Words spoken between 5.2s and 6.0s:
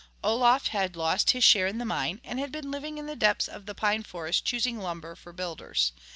builders.